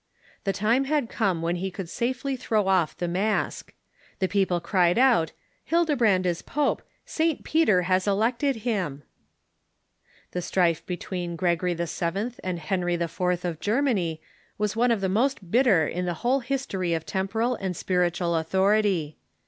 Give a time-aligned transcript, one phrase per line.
[0.45, 3.71] The time had come when he could safely throw off the mask.
[4.17, 5.31] The people cried out:"
[5.71, 7.43] Hildebrand is pope; St.
[7.43, 9.03] Peter has elected him!"
[10.31, 12.31] The strife between Gregory VII.
[12.43, 13.45] and Henry IV.
[13.45, 14.21] of Ger many
[14.59, 18.35] Avas one of the most bitter in the Avhole history of tem poral and spiritual
[18.35, 19.17] authority.